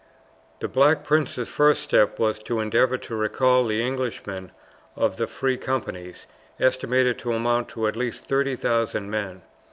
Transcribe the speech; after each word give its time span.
The 0.61 0.67
Black 0.67 1.03
Prince's 1.03 1.47
first 1.47 1.83
step 1.83 2.17
was 2.17 2.39
to 2.39 2.59
endeavour 2.59 2.97
to 2.97 3.15
recall 3.15 3.63
the 3.67 3.83
Englishmen 3.85 4.51
of 4.95 5.17
the 5.17 5.27
free 5.27 5.57
companies, 5.57 6.25
estimated 6.59 7.19
to 7.19 7.33
amount 7.33 7.69
to 7.69 7.85
at 7.87 7.95
least 7.95 8.25
30,000 8.27 9.11
men. 9.11 9.43